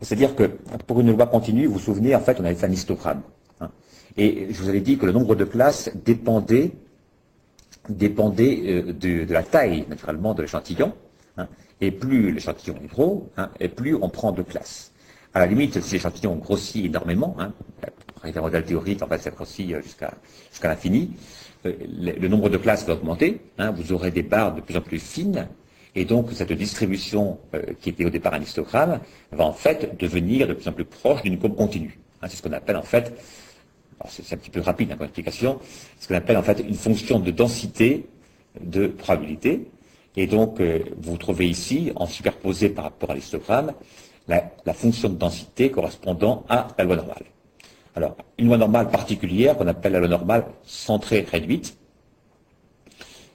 c'est-à-dire 0.02 0.36
que 0.36 0.46
pour 0.88 1.00
une 1.00 1.12
loi 1.12 1.28
continue, 1.28 1.68
vous 1.68 1.74
vous 1.74 1.80
souvenez, 1.80 2.16
en 2.16 2.20
fait, 2.20 2.40
on 2.40 2.46
avait 2.46 2.56
fait 2.56 2.66
un 2.66 2.72
histogramme. 2.72 3.22
Et 4.18 4.48
je 4.52 4.62
vous 4.62 4.70
avais 4.70 4.82
dit 4.82 4.98
que 4.98 5.06
le 5.06 5.12
nombre 5.12 5.36
de 5.36 5.46
classes 5.46 5.92
dépendait, 6.06 6.72
dépendait 7.90 8.62
euh, 8.66 8.94
de, 8.94 9.32
la 9.32 9.44
taille, 9.44 9.86
naturellement, 9.90 10.34
de 10.34 10.42
l'échantillon. 10.42 10.94
Hein. 11.38 11.48
et 11.80 11.92
plus 11.92 12.34
l'échantillon 12.34 12.76
est 12.84 12.88
gros, 12.88 13.30
hein, 13.38 13.50
et 13.62 13.70
plus 13.70 13.96
on 13.96 14.10
prend 14.10 14.34
de 14.34 14.42
classes. 14.42 14.92
À 15.34 15.40
la 15.40 15.46
limite, 15.46 15.80
si 15.80 15.94
l'échantillon 15.94 16.36
grossit 16.36 16.86
énormément, 16.86 17.36
hein, 17.40 17.54
un 18.24 18.42
modèle 18.42 18.66
théorique, 18.66 19.02
en 19.02 19.08
fait, 19.08 19.20
ça 19.20 19.30
grossit 19.30 19.72
euh, 19.72 19.82
jusqu'à 19.82 20.12
l'infini, 20.64 21.12
euh, 21.66 21.74
le, 22.20 22.28
nombre 22.28 22.50
de 22.50 22.58
classes 22.58 22.86
va 22.86 22.94
augmenter, 22.94 23.42
vous 23.76 23.94
aurez 23.94 24.12
des 24.12 24.24
barres 24.24 24.56
de 24.56 24.62
plus 24.62 24.76
en 24.76 24.82
plus 24.82 25.00
fines, 25.00 25.48
et 25.96 26.06
donc 26.06 26.32
cette 26.34 26.54
distribution 26.54 27.40
qui 27.82 27.90
était 27.90 28.06
au 28.06 28.10
départ 28.10 28.36
un 28.36 28.42
histogramme 28.42 29.00
va 29.32 29.44
en 29.44 29.54
fait 29.54 29.98
devenir 30.00 30.48
de 30.48 30.54
plus 30.54 30.68
en 30.68 30.72
plus 30.72 30.86
proche 30.86 31.24
d'une 31.24 31.40
courbe 31.40 31.56
continue. 31.56 32.00
C'est 32.22 32.36
ce 32.36 32.44
qu'on 32.44 32.54
appelle 32.54 32.78
en 32.78 32.84
fait 32.84 33.12
c'est 34.08 34.34
un 34.34 34.38
petit 34.38 34.50
peu 34.50 34.62
rapide 34.62 34.92
hein, 34.92 34.96
comme 34.98 35.10
ce 36.00 36.08
qu'on 36.08 36.16
appelle 36.16 36.38
en 36.38 36.44
fait 36.44 36.60
une 36.60 36.76
fonction 36.76 37.20
de 37.20 37.32
densité 37.32 38.08
de 38.62 38.88
probabilité. 38.88 39.70
Et 40.16 40.28
donc, 40.28 40.60
euh, 40.60 40.80
vous 40.98 41.18
trouvez 41.18 41.48
ici, 41.48 41.92
en 41.96 42.08
superposé 42.08 42.70
par 42.70 42.86
rapport 42.86 43.12
à 43.12 43.16
l'histogramme, 43.16 43.74
la, 44.28 44.52
la, 44.66 44.74
fonction 44.74 45.10
de 45.10 45.16
densité 45.16 45.72
correspondant 45.72 46.46
à 46.50 46.68
la 46.78 46.84
loi 46.84 46.96
normale. 46.96 47.24
Alors, 47.96 48.18
une 48.38 48.48
loi 48.48 48.58
normale 48.58 48.90
particulière 48.90 49.58
qu'on 49.58 49.68
appelle 49.68 49.94
la 49.94 50.00
loi 50.00 50.08
normale 50.08 50.46
centrée 50.64 51.26
réduite, 51.30 51.78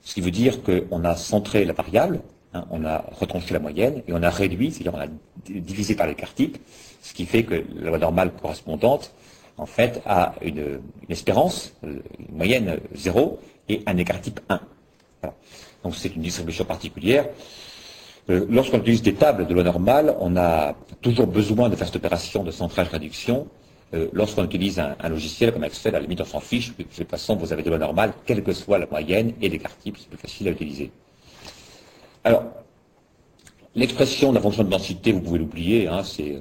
ce 0.02 0.14
qui 0.14 0.20
veut 0.20 0.30
dire 0.30 0.62
qu'on 0.62 1.04
a 1.04 1.16
centré 1.16 1.64
la 1.64 1.72
variable, 1.72 2.20
hein, 2.52 2.66
on 2.70 2.84
a 2.84 3.04
retranché 3.12 3.54
la 3.54 3.60
moyenne, 3.60 4.02
et 4.06 4.12
on 4.12 4.22
a 4.22 4.30
réduit, 4.30 4.70
c'est-à-dire 4.70 4.94
on 4.94 5.00
a 5.00 5.06
divisé 5.48 5.94
par 5.94 6.06
l'écart 6.06 6.34
type, 6.34 6.58
ce 7.02 7.14
qui 7.14 7.24
fait 7.24 7.44
que 7.44 7.64
la 7.74 7.88
loi 7.88 7.98
normale 7.98 8.32
correspondante 8.32 9.14
en 9.56 9.66
fait, 9.66 10.02
a 10.04 10.34
une, 10.42 10.80
espérance, 11.08 11.72
euh, 11.84 12.00
une 12.18 12.36
moyenne 12.36 12.78
0 12.94 13.38
et 13.68 13.82
un 13.86 13.96
écart 13.96 14.20
type 14.20 14.40
1. 14.48 14.60
Donc 15.82 15.94
c'est 15.94 16.14
une 16.14 16.22
distribution 16.22 16.64
particulière. 16.64 17.26
Euh, 18.30 18.46
lorsqu'on 18.48 18.78
utilise 18.78 19.02
des 19.02 19.14
tables 19.14 19.46
de 19.46 19.54
loi 19.54 19.62
normale, 19.62 20.16
on 20.18 20.36
a 20.36 20.74
toujours 21.02 21.26
besoin 21.26 21.68
de 21.68 21.76
faire 21.76 21.86
cette 21.86 21.96
opération 21.96 22.42
de 22.42 22.50
centrage-réduction. 22.50 23.46
Euh, 23.92 24.08
lorsqu'on 24.12 24.44
utilise 24.44 24.80
un, 24.80 25.08
logiciel 25.08 25.52
comme 25.52 25.64
Excel, 25.64 25.94
à 25.94 25.98
la 25.98 26.02
limite 26.02 26.22
on 26.22 26.24
s'en 26.24 26.40
fiche, 26.40 26.74
de 26.76 26.82
toute 26.82 27.08
façon 27.08 27.36
vous 27.36 27.52
avez 27.52 27.62
de 27.62 27.68
loi 27.68 27.78
normale, 27.78 28.12
quelle 28.24 28.42
que 28.42 28.52
soit 28.52 28.78
la 28.78 28.86
moyenne 28.86 29.34
et 29.40 29.48
l'écart 29.48 29.76
type, 29.78 29.96
c'est 29.98 30.08
plus 30.08 30.18
facile 30.18 30.48
à 30.48 30.50
utiliser. 30.50 30.90
Alors, 32.24 32.44
L'expression 33.76 34.30
de 34.30 34.36
la 34.36 34.40
fonction 34.40 34.62
de 34.62 34.70
densité, 34.70 35.10
vous 35.10 35.20
pouvez 35.20 35.40
l'oublier, 35.40 35.88
hein, 35.88 36.04
c'est 36.04 36.36
euh, 36.36 36.40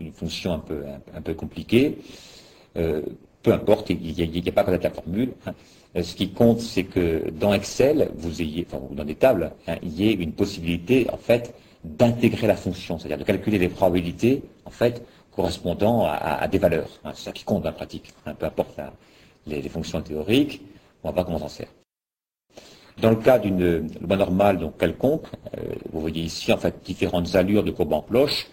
une, 0.00 0.12
fonction 0.12 0.52
un 0.52 1.20
peu, 1.20 1.34
compliquée. 1.34 1.98
Euh, 2.76 3.02
peu 3.42 3.52
importe, 3.52 3.90
il 3.90 4.00
n'y 4.00 4.48
a, 4.48 4.52
pas 4.52 4.64
qu'à 4.64 4.76
la 4.76 4.90
formule. 4.90 5.32
Hein. 5.46 5.54
Euh, 5.96 6.02
ce 6.02 6.16
qui 6.16 6.30
compte, 6.30 6.60
c'est 6.60 6.84
que 6.84 7.30
dans 7.30 7.52
Excel, 7.54 8.10
vous 8.16 8.42
ayez, 8.42 8.66
enfin, 8.68 8.82
dans 8.90 9.04
des 9.04 9.14
tables, 9.14 9.52
hein, 9.68 9.76
il 9.82 9.92
y 9.92 10.08
ait 10.08 10.12
une 10.12 10.32
possibilité, 10.32 11.06
en 11.12 11.16
fait, 11.16 11.54
d'intégrer 11.84 12.48
la 12.48 12.56
fonction, 12.56 12.98
c'est-à-dire 12.98 13.18
de 13.18 13.24
calculer 13.24 13.58
les 13.58 13.68
probabilités, 13.68 14.42
en 14.64 14.70
fait, 14.70 15.04
correspondant 15.30 16.04
à, 16.04 16.46
des 16.48 16.58
valeurs. 16.58 16.88
c'est 17.14 17.24
ça 17.24 17.32
qui 17.32 17.44
compte 17.44 17.64
en 17.64 17.72
pratique. 17.72 18.12
peu 18.38 18.46
importe 18.46 18.78
les, 19.46 19.68
fonctions 19.68 20.02
théoriques, 20.02 20.62
on 21.02 21.08
va 21.08 21.14
voir 21.14 21.26
comment 21.26 21.38
s'en 21.38 21.48
sert. 21.48 21.68
Dans 23.02 23.10
le 23.10 23.16
cas 23.16 23.40
d'une 23.40 23.88
loi 24.00 24.16
normale, 24.16 24.58
donc 24.58 24.78
quelconque, 24.78 25.26
euh, 25.58 25.74
vous 25.92 26.00
voyez 26.00 26.22
ici 26.22 26.52
en 26.52 26.56
fait 26.56 26.84
différentes 26.84 27.34
allures 27.34 27.64
de 27.64 27.72
courbe 27.72 27.94
en 27.94 28.02
cloche 28.02 28.46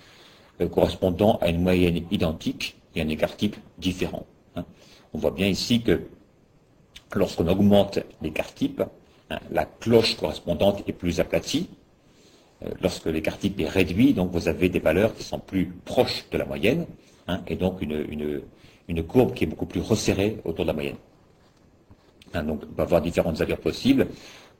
euh, 0.60 0.68
correspondant 0.68 1.38
à 1.39 1.50
une 1.50 1.62
moyenne 1.62 2.03
identique 2.10 2.75
et 2.96 3.01
un 3.03 3.10
écart 3.10 3.38
type 3.38 3.58
différent. 3.77 4.25
Hein. 4.56 4.65
On 5.13 5.20
voit 5.20 5.29
bien 5.29 5.46
ici 5.46 5.84
que 5.84 6.01
lorsqu'on 7.13 7.48
augmente 7.48 8.00
l'écart 8.24 8.51
type, 8.56 8.82
hein, 9.29 9.38
la 9.51 9.65
cloche 9.65 10.18
correspondante 10.18 10.84
est 10.88 10.94
plus 10.94 11.20
aplatie. 11.20 11.70
Euh, 12.65 12.72
lorsque 12.82 13.06
l'écart 13.06 13.38
type 13.38 13.60
est 13.60 13.70
réduit, 13.70 14.15
donc 14.15 14.32
vous 14.32 14.48
avez 14.48 14.68
des 14.68 14.79
valeurs 14.79 15.13
qui 15.13 15.22
sont 15.22 15.38
plus 15.38 15.68
proches 15.86 16.25
de 16.32 16.39
la 16.39 16.46
moyenne, 16.46 16.88
hein, 17.27 17.44
et 17.46 17.56
donc 17.56 17.84
une, 17.84 18.41
une 18.88 19.03
courbe 19.03 19.36
qui 19.36 19.44
est 19.44 19.48
beaucoup 19.48 19.68
plus 19.68 19.82
resserrée 19.82 20.39
autour 20.44 20.65
de 20.65 20.70
la 20.70 20.74
moyenne. 20.74 20.98
Hein, 22.34 22.44
donc, 22.44 22.62
on 22.64 22.74
peut 22.74 22.82
avoir 22.82 23.02
différentes 23.02 23.42
allures 23.42 23.60
possibles 23.60 24.08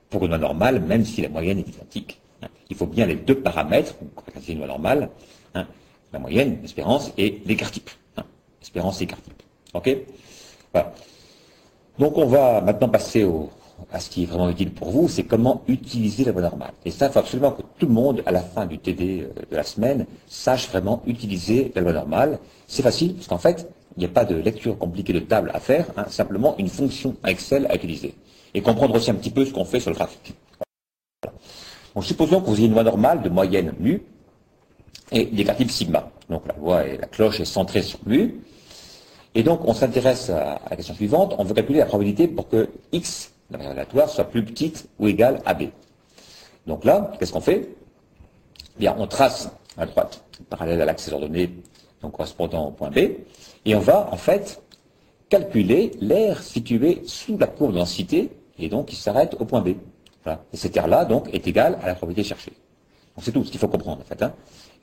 pour 0.10 0.24
une 0.24 0.30
loi 0.30 0.38
normale, 0.38 0.82
même 0.82 1.06
si 1.06 1.22
la 1.22 1.30
moyenne 1.30 1.60
est 1.60 1.68
identique. 1.68 2.20
Hein. 2.42 2.48
Il 2.70 2.76
faut 2.76 2.88
bien 2.88 3.06
les 3.06 3.16
deux 3.16 3.36
paramètres, 3.36 3.96
c'est 4.42 4.54
une 4.54 4.60
loi 4.60 4.68
normale, 4.68 5.10
hein, 5.56 5.68
la 6.12 6.20
moyenne, 6.20 6.60
l'espérance, 6.62 7.12
et 7.18 7.42
l'écart 7.46 7.72
type. 7.72 7.90
Espérance 8.62 9.02
et 9.02 9.04
écart 9.06 9.22
type. 9.22 9.42
OK? 9.74 9.98
Voilà. 10.74 10.94
Donc, 11.98 12.18
on 12.18 12.26
va 12.26 12.62
maintenant 12.62 12.90
passer 12.90 13.26
à 13.92 14.00
ce 14.00 14.10
qui 14.10 14.24
est 14.24 14.26
vraiment 14.26 14.50
utile 14.50 14.72
pour 14.72 14.92
vous, 14.92 15.08
c'est 15.08 15.24
comment 15.24 15.64
utiliser 15.68 16.24
la 16.26 16.32
loi 16.32 16.42
normale. 16.42 16.74
Et 16.86 16.92
ça, 16.92 17.08
il 17.08 17.12
faut 17.12 17.20
absolument 17.20 17.52
que 17.52 17.62
tout 17.78 17.86
le 17.86 17.94
monde, 17.94 18.22
à 18.26 18.32
la 18.32 18.42
fin 18.42 18.66
du 18.66 18.78
TD 18.78 19.22
euh, 19.22 19.42
de 19.50 19.56
la 19.56 19.64
semaine, 19.64 20.06
sache 20.28 20.70
vraiment 20.70 21.02
utiliser 21.08 21.72
la 21.76 21.82
loi 21.82 21.94
normale. 21.94 22.40
C'est 22.68 22.84
facile, 22.84 23.16
parce 23.16 23.28
qu'en 23.28 23.38
fait, 23.38 23.68
il 23.96 24.00
n'y 24.00 24.06
a 24.06 24.10
pas 24.10 24.26
de 24.26 24.36
lecture 24.36 24.78
compliquée 24.78 25.14
de 25.14 25.20
table 25.20 25.52
à 25.54 25.60
faire, 25.60 25.88
hein, 25.98 26.06
simplement 26.10 26.56
une 26.58 26.70
fonction 26.70 27.16
Excel 27.26 27.68
à 27.70 27.76
utiliser. 27.76 28.14
Et 28.54 28.62
comprendre 28.62 28.96
aussi 28.96 29.12
un 29.12 29.16
petit 29.16 29.30
peu 29.30 29.46
ce 29.46 29.54
qu'on 29.54 29.66
fait 29.66 29.80
sur 29.80 29.92
le 29.92 29.96
graphique. 29.96 30.34
Donc, 31.96 32.06
supposons 32.06 32.42
que 32.42 32.48
vous 32.48 32.58
ayez 32.58 32.68
une 32.68 32.74
loi 32.74 32.84
normale 32.84 33.22
de 33.22 33.30
moyenne 33.30 33.74
mu 33.80 34.02
et 35.12 35.26
négative 35.32 35.70
sigma. 35.70 36.12
Donc 36.30 36.44
la 36.48 36.56
loi 36.56 36.88
et 36.88 36.98
la 36.98 37.08
cloche 37.08 37.40
est 37.40 37.46
centrée 37.46 37.82
sur 37.82 38.00
mu. 38.06 38.42
Et 39.36 39.44
donc, 39.44 39.62
on 39.66 39.74
s'intéresse 39.74 40.30
à 40.30 40.62
la 40.70 40.76
question 40.76 40.96
suivante. 40.96 41.36
On 41.38 41.44
veut 41.44 41.54
calculer 41.54 41.80
la 41.80 41.86
probabilité 41.86 42.28
pour 42.28 42.48
que 42.48 42.70
x, 42.92 43.32
la 43.52 43.58
variable 43.58 43.80
aléatoire, 43.80 44.10
soit 44.10 44.26
plus 44.26 44.44
petite 44.44 44.88
ou 45.00 45.08
égale 45.08 45.42
à 45.46 45.54
b. 45.54 45.64
Donc 46.66 46.86
là, 46.86 47.12
qu'est-ce 47.20 47.34
qu'on 47.34 47.42
fait? 47.42 47.70
Bien, 48.78 48.96
on 48.98 49.08
trace 49.08 49.50
à 49.78 49.86
droite, 49.86 50.24
parallèle 50.50 50.82
à 50.82 50.86
l'axe 50.86 51.12
ordonné, 51.12 51.50
donc 52.02 52.14
correspondant 52.14 52.68
au 52.68 52.72
point 52.72 52.90
B, 52.90 52.98
et 53.66 53.76
on 53.76 53.80
va, 53.80 54.10
en 54.12 54.18
fait, 54.18 54.62
calculer 55.30 55.92
l'air 56.00 56.42
situé 56.42 57.02
sous 57.06 57.38
la 57.38 57.48
courbe 57.48 57.74
de 57.74 57.78
densité, 57.78 58.32
et 58.58 58.70
donc 58.70 58.88
qui 58.88 58.96
s'arrête 58.96 59.36
au 59.40 59.46
point 59.46 59.62
B. 59.62 59.70
Et 60.54 60.58
cet 60.58 60.76
air-là, 60.78 61.06
donc, 61.06 61.34
est 61.34 61.48
égal 61.48 61.80
à 61.82 61.88
la 61.88 61.96
probabilité 61.96 62.28
cherchée. 62.28 62.54
Donc 63.16 63.24
c'est 63.24 63.32
tout 63.32 63.44
ce 63.44 63.52
qu'il 63.52 63.60
faut 63.60 63.68
comprendre, 63.68 64.02
en 64.02 64.04
fait. 64.04 64.22
Hein. 64.22 64.34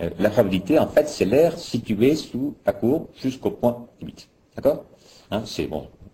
Euh, 0.03 0.11
la 0.19 0.31
probabilité, 0.31 0.79
en 0.79 0.89
fait, 0.89 1.09
c'est 1.09 1.25
l'air 1.25 1.59
situé 1.59 2.17
sous 2.17 2.55
la 2.67 2.73
courbe 2.73 3.07
jusqu'au 3.15 3.51
point 3.51 3.87
limite. 4.01 4.29
D'accord? 4.55 4.85
Hein, 5.31 5.45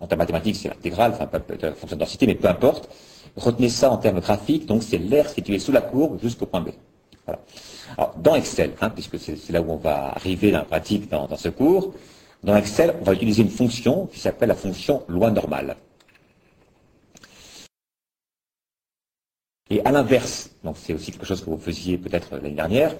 en 0.00 0.06
termes 0.06 0.18
mathématiques, 0.18 0.56
c'est 0.56 0.68
l'intégrale, 0.68 1.12
enfin, 1.14 1.28
la 1.60 1.72
fonction 1.72 1.96
de 1.96 2.00
densité, 2.00 2.26
mais 2.26 2.34
peu 2.34 2.48
importe. 2.48 2.88
Retenez 3.36 3.68
ça 3.68 3.90
en 3.90 3.96
termes 3.96 4.20
graphiques, 4.20 4.66
donc 4.66 4.82
c'est 4.82 4.98
l'air 4.98 5.28
situé 5.28 5.58
sous 5.58 5.72
la 5.72 5.80
courbe 5.80 6.20
jusqu'au 6.20 6.46
point 6.46 6.60
B. 6.60 6.70
Voilà. 7.24 7.40
Dans 8.16 8.34
Excel, 8.34 8.72
hein, 8.80 8.90
puisque 8.90 9.18
c'est 9.18 9.50
là 9.50 9.60
où 9.60 9.70
on 9.70 9.76
va 9.76 10.12
arriver 10.14 10.50
dans 10.50 10.58
la 10.58 10.64
pratique 10.64 11.08
dans, 11.10 11.36
ce 11.36 11.48
cours, 11.48 11.94
dans 12.42 12.56
Excel, 12.56 12.94
on 13.00 13.04
va 13.04 13.12
utiliser 13.12 13.42
une 13.42 13.50
fonction 13.50 14.06
qui 14.06 14.20
s'appelle 14.20 14.48
la 14.48 14.54
fonction 14.54 15.02
loi 15.08 15.30
normale. 15.30 15.76
Et 19.70 19.84
à 19.84 19.90
l'inverse, 19.90 20.50
donc 20.64 20.76
c'est 20.78 20.92
aussi 20.92 21.12
quelque 21.12 21.24
chose 21.24 21.42
que 21.42 21.48
vous 21.48 21.58
faisiez 21.58 21.96
peut-être 21.96 22.34
l'année 22.36 22.50
dernière, 22.50 22.94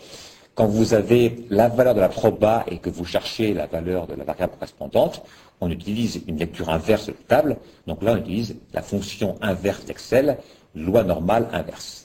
quand 0.55 0.67
vous 0.67 0.95
avez 0.95 1.47
la 1.51 1.69
valeur 1.69 1.95
de 1.95 2.01
la 2.01 2.09
proba 2.09 2.65
et 2.69 2.79
que 2.79 2.91
vous 2.91 3.05
cherchez 3.05 3.55
la 3.55 3.67
valeur 3.67 4.07
de 4.07 4.15
la 4.15 4.25
variable 4.25 4.53
correspondante, 4.53 5.23
on 5.61 5.71
utilise 5.71 6.23
une 6.27 6.39
lecture 6.39 6.69
inverse 6.69 7.07
de 7.07 7.13
la 7.13 7.37
table. 7.37 7.57
Donc 7.87 8.03
là, 8.03 8.13
on 8.13 8.17
utilise 8.19 8.57
la 8.75 8.83
fonction 8.83 9.37
inverse 9.41 9.85
d'Excel, 9.85 10.39
loi 10.75 11.05
normale 11.05 11.49
inverse. 11.53 12.02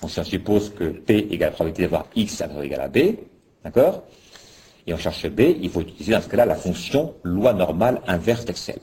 Donc 0.00 0.10
si 0.10 0.20
on 0.20 0.24
suppose 0.24 0.70
que 0.70 0.84
P 0.84 1.28
égale 1.30 1.50
la 1.50 1.54
probabilité 1.54 1.82
d'avoir 1.82 2.06
X 2.14 2.42
égale 2.62 2.80
à 2.80 2.88
B, 2.88 3.16
d'accord? 3.64 4.04
Et 4.86 4.94
on 4.94 4.96
cherche 4.96 5.28
B, 5.28 5.40
il 5.60 5.68
faut 5.68 5.82
utiliser 5.82 6.12
dans 6.12 6.22
ce 6.22 6.28
cas-là 6.28 6.46
la 6.46 6.54
fonction 6.54 7.14
loi 7.22 7.52
normale 7.52 8.00
inverse 8.06 8.44
d'Excel. 8.44 8.78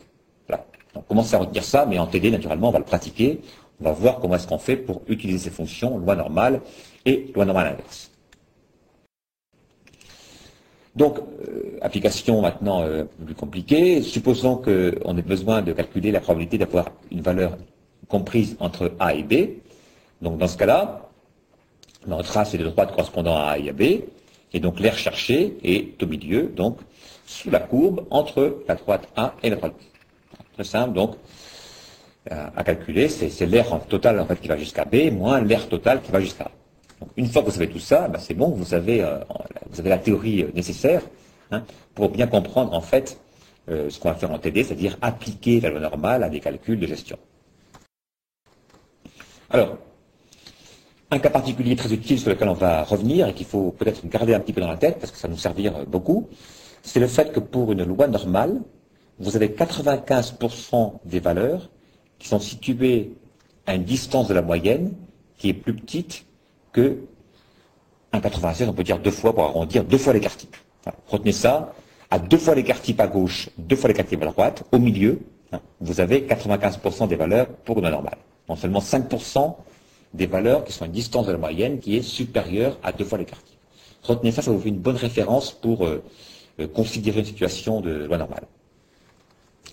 Voilà. 0.47 0.65
Donc 0.93 1.07
commencez 1.07 1.35
à 1.35 1.39
retenir 1.39 1.63
ça, 1.63 1.85
mais 1.87 1.97
en 1.97 2.05
TD, 2.05 2.29
naturellement, 2.29 2.69
on 2.69 2.71
va 2.71 2.79
le 2.79 2.85
pratiquer. 2.85 3.41
On 3.81 3.85
va 3.85 3.91
voir 3.91 4.19
comment 4.19 4.35
est-ce 4.35 4.47
qu'on 4.47 4.59
fait 4.59 4.77
pour 4.77 5.01
utiliser 5.07 5.39
ces 5.39 5.49
fonctions, 5.49 5.97
loi 5.97 6.15
normale 6.15 6.61
et 7.05 7.31
loi 7.33 7.45
normale 7.45 7.73
inverse. 7.73 8.11
Donc, 10.95 11.17
euh, 11.19 11.77
application 11.81 12.41
maintenant 12.41 12.83
euh, 12.83 13.03
plus 13.25 13.35
compliquée. 13.35 14.01
Supposons 14.01 14.57
qu'on 14.57 15.17
ait 15.17 15.21
besoin 15.21 15.61
de 15.61 15.73
calculer 15.73 16.11
la 16.11 16.21
probabilité 16.21 16.57
d'avoir 16.57 16.91
une 17.11 17.21
valeur 17.21 17.57
comprise 18.07 18.55
entre 18.59 18.93
A 18.99 19.13
et 19.13 19.23
B. 19.23 19.59
Donc, 20.21 20.37
dans 20.37 20.47
ce 20.47 20.57
cas-là, 20.57 21.04
on 22.07 22.23
trace 22.23 22.53
les 22.53 22.63
droites 22.63 22.91
correspondant 22.91 23.35
à 23.35 23.51
A 23.51 23.57
et 23.57 23.69
à 23.69 23.73
B. 23.73 23.81
Et 24.53 24.59
donc, 24.59 24.79
l'air 24.79 24.97
cherché 24.97 25.57
est 25.63 26.01
au 26.01 26.07
milieu, 26.07 26.43
donc 26.43 26.77
sous 27.25 27.49
la 27.49 27.59
courbe 27.59 28.05
entre 28.09 28.63
la 28.67 28.75
droite 28.75 29.07
A 29.15 29.33
et 29.43 29.49
la 29.49 29.55
droite 29.55 29.73
B. 29.73 29.81
Très 30.53 30.63
simple, 30.63 30.93
donc, 30.93 31.15
euh, 32.31 32.47
à 32.55 32.63
calculer, 32.63 33.09
c'est 33.09 33.45
l'air 33.45 33.79
total 33.87 34.19
en 34.19 34.25
fait, 34.25 34.37
qui 34.37 34.47
va 34.47 34.57
jusqu'à 34.57 34.85
B 34.85 35.11
moins 35.11 35.41
l'air 35.41 35.67
total 35.67 36.01
qui 36.01 36.11
va 36.11 36.19
jusqu'à 36.19 36.45
A 36.45 36.51
une 37.17 37.27
fois 37.27 37.41
que 37.41 37.47
vous 37.47 37.53
savez 37.53 37.69
tout 37.69 37.79
ça, 37.79 38.07
ben, 38.07 38.19
c'est 38.19 38.33
bon, 38.33 38.49
vous 38.49 38.73
avez, 38.73 39.03
euh, 39.03 39.19
vous 39.69 39.79
avez 39.81 39.89
la 39.89 39.97
théorie 39.97 40.43
euh, 40.43 40.51
nécessaire 40.55 41.01
hein, 41.51 41.63
pour 41.93 42.09
bien 42.09 42.25
comprendre 42.25 42.73
en 42.73 42.81
fait 42.81 43.19
ce 43.67 43.99
qu'on 43.99 44.09
va 44.09 44.15
faire 44.15 44.29
en 44.31 44.37
TD, 44.37 44.63
c'est-à-dire 44.63 44.95
appliquer 45.01 45.59
la 45.59 45.71
loi 45.71 45.79
normale 45.79 46.23
à 46.23 46.29
des 46.29 46.39
calculs 46.39 46.79
de 46.79 46.85
gestion. 46.85 47.17
Alors, 49.49 49.79
un 51.15 51.19
cas 51.19 51.29
particulier 51.29 51.75
très 51.77 51.93
utile 51.93 52.19
sur 52.19 52.29
lequel 52.29 52.49
on 52.49 52.53
va 52.53 52.83
revenir 52.83 53.29
et 53.29 53.33
qu'il 53.33 53.45
faut 53.45 53.71
peut-être 53.71 54.05
garder 54.07 54.33
un 54.33 54.39
petit 54.41 54.51
peu 54.51 54.59
dans 54.59 54.69
la 54.69 54.75
tête 54.75 54.99
parce 54.99 55.11
que 55.11 55.17
ça 55.17 55.29
nous 55.29 55.37
servir 55.37 55.85
beaucoup, 55.87 56.27
c'est 56.83 56.99
le 56.99 57.07
fait 57.07 57.31
que 57.31 57.39
pour 57.39 57.71
une 57.71 57.85
loi 57.85 58.07
normale, 58.07 58.61
vous 59.19 59.37
avez 59.37 59.47
95% 59.47 60.93
des 61.05 61.21
valeurs 61.21 61.69
qui 62.19 62.27
sont 62.27 62.39
situées 62.39 63.13
à 63.65 63.75
une 63.75 63.85
distance 63.85 64.27
de 64.27 64.33
la 64.33 64.41
moyenne 64.41 64.93
qui 65.37 65.49
est 65.49 65.53
plus 65.53 65.73
petite 65.73 66.25
que 66.73 66.97
1,96, 68.13 68.67
on 68.67 68.73
peut 68.73 68.83
dire 68.83 68.99
deux 68.99 69.11
fois, 69.11 69.33
pour 69.33 69.43
arrondir, 69.45 69.85
deux 69.85 69.97
fois 69.97 70.11
l'écart 70.13 70.35
type. 70.35 70.55
Retenez 71.07 71.31
ça, 71.31 71.73
à 72.11 72.19
deux 72.19 72.37
fois 72.37 72.55
l'écart 72.55 72.81
type 72.81 72.99
à 72.99 73.07
gauche, 73.07 73.49
deux 73.57 73.75
fois 73.77 73.87
l'écart 73.87 74.05
type 74.05 74.21
à 74.21 74.25
droite, 74.27 74.63
au 74.71 74.79
milieu, 74.79 75.21
hein, 75.53 75.59
vous 75.79 76.01
avez 76.01 76.21
95% 76.21 77.07
des 77.07 77.15
valeurs 77.15 77.47
pour 77.47 77.79
une 77.79 77.89
normale. 77.89 78.17
Non 78.47 78.55
seulement 78.55 78.79
5% 78.79 79.55
des 80.15 80.27
valeurs 80.27 80.63
qui 80.63 80.71
sont 80.71 80.83
à 80.83 80.87
une 80.87 80.93
distance 80.93 81.27
de 81.27 81.31
la 81.31 81.37
moyenne 81.37 81.79
qui 81.79 81.97
est 81.97 82.01
supérieure 82.01 82.77
à 82.83 82.91
deux 82.91 83.05
fois 83.05 83.17
l'écart. 83.17 83.39
Retenez 84.03 84.31
ça, 84.31 84.41
ça 84.41 84.51
vous 84.51 84.59
fait 84.59 84.69
une 84.69 84.79
bonne 84.79 84.95
référence 84.95 85.51
pour 85.51 85.85
euh, 85.85 86.03
euh, 86.59 86.67
considérer 86.67 87.19
une 87.19 87.25
situation 87.25 87.81
de 87.81 88.05
loi 88.05 88.17
normale. 88.17 88.43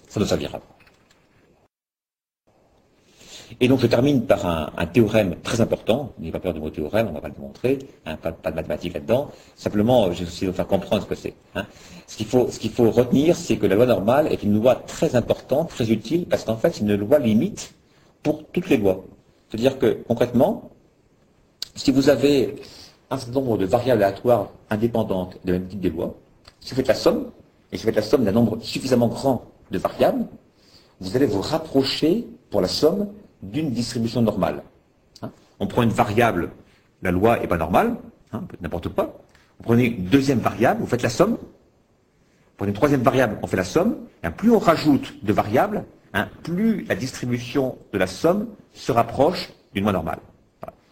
Ça 0.08 0.20
nous 0.20 0.26
servira. 0.26 0.60
Et 3.60 3.68
donc 3.68 3.80
je 3.80 3.86
termine 3.86 4.24
par 4.24 4.46
un, 4.46 4.86
théorème 4.86 5.36
très 5.42 5.60
important, 5.60 6.12
n'ayez 6.18 6.32
pas 6.32 6.40
peur 6.40 6.54
du 6.54 6.60
mot 6.60 6.70
théorème, 6.70 7.08
on 7.10 7.12
va 7.12 7.20
pas 7.20 7.28
le 7.28 7.34
démontrer, 7.34 7.78
hein, 8.06 8.16
pas, 8.16 8.30
de 8.32 8.56
mathématiques 8.56 8.94
là-dedans, 8.94 9.30
simplement 9.56 10.10
je 10.10 10.24
vais 10.24 10.30
essayer 10.30 10.46
de 10.46 10.52
vous 10.52 10.56
faire 10.56 10.66
comprendre 10.66 11.02
ce 11.02 11.08
que 11.08 11.14
c'est. 11.14 11.34
Hein. 11.54 11.66
Ce 12.06 12.16
qu'il 12.16 12.70
faut 12.70 12.90
retenir, 12.90 13.36
c'est 13.36 13.58
que 13.58 13.66
la 13.66 13.74
loi 13.74 13.84
normale 13.84 14.26
est 14.32 14.42
une 14.42 14.54
loi 14.54 14.74
très 14.74 15.16
importante, 15.16 15.68
très 15.68 15.90
utile, 15.90 16.24
parce 16.26 16.44
qu'en 16.44 16.56
fait 16.56 16.72
c'est 16.74 16.80
une 16.80 16.96
loi 16.96 17.18
limite 17.18 17.74
pour 18.22 18.42
toutes 18.52 18.70
les 18.70 18.78
lois. 18.78 19.04
C'est-à-dire 19.52 19.78
que 19.78 19.98
concrètement, 20.08 20.70
si 21.74 21.90
vous 21.90 22.08
avez 22.08 22.56
un 23.10 23.18
certain 23.18 23.34
nombre 23.34 23.58
de 23.58 23.66
variables 23.66 24.02
aléatoires 24.02 24.48
indépendantes 24.70 25.36
de 25.44 25.52
même 25.52 25.66
type 25.68 25.80
des 25.80 25.90
lois, 25.90 26.14
si 26.60 26.70
vous 26.70 26.76
faites 26.76 26.88
la 26.88 26.94
somme, 26.94 27.30
et 27.70 27.76
si 27.76 27.82
vous 27.82 27.88
faites 27.88 27.96
la 27.96 28.02
somme 28.02 28.24
d'un 28.24 28.32
nombre 28.32 28.58
suffisamment 28.62 29.08
grand 29.08 29.44
de 29.70 29.76
variables, 29.76 30.24
vous 31.00 31.14
allez 31.16 31.26
vous 31.26 31.42
rapprocher 31.42 32.26
pour 32.48 32.62
la 32.62 32.68
somme 32.68 33.08
d'une 33.42 33.72
distribution 33.72 34.22
normale. 34.22 34.62
Hein? 35.20 35.30
on 35.60 35.66
prend 35.66 35.82
une 35.82 35.90
variable, 35.90 36.48
la 37.02 37.10
loi 37.10 37.38
n'est 37.38 37.46
pas 37.46 37.58
normale, 37.58 37.96
hein, 38.32 38.44
n'importe 38.62 38.88
quoi. 38.88 39.18
Vous 39.58 39.64
prenez 39.64 39.84
une 39.84 40.06
deuxième 40.06 40.38
variable, 40.38 40.80
vous 40.80 40.86
faites 40.86 41.02
la 41.02 41.10
somme. 41.10 41.32
Vous 41.32 42.56
prenez 42.56 42.70
une 42.70 42.76
troisième 42.76 43.02
variable, 43.02 43.36
on 43.42 43.46
fait 43.46 43.58
la 43.58 43.64
somme. 43.64 43.96
Et 44.24 44.30
plus 44.30 44.50
on 44.50 44.58
rajoute 44.58 45.22
de 45.22 45.32
variables, 45.34 45.84
hein, 46.14 46.28
plus 46.42 46.84
la 46.84 46.94
distribution 46.94 47.78
de 47.92 47.98
la 47.98 48.06
somme 48.06 48.48
se 48.72 48.92
rapproche 48.92 49.52
d'une 49.74 49.84
loi 49.84 49.92
normale. 49.92 50.18